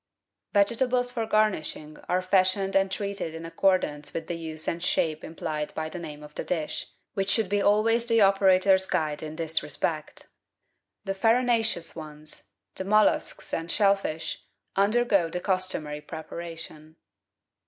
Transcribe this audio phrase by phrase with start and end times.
[0.53, 5.23] Vegetables for garnishing are fashioned and treated in ac cordance with the use and shape
[5.23, 9.35] implied by the name of the dish, which should always be the operator's guide in
[9.35, 10.29] this respect.
[11.05, 14.43] The farinaceous ones, the molluscs and shell fish,
[14.75, 16.95] undergo the customary preparation.